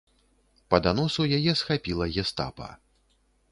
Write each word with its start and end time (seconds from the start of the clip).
Па 0.73 0.79
даносу 0.85 1.27
яе 1.37 1.53
схапіла 1.61 2.05
гестапа. 2.17 2.73